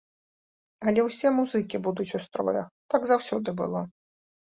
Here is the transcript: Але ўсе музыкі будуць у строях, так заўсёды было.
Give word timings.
Але 0.91 1.05
ўсе 1.09 1.27
музыкі 1.41 1.83
будуць 1.89 2.09
у 2.23 2.25
строях, 2.27 2.67
так 2.97 3.01
заўсёды 3.15 3.49
было. 3.65 3.89